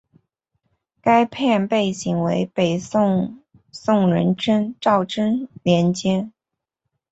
[0.99, 3.37] 该片背景为北宋
[3.71, 6.33] 宋仁宗赵祯年间。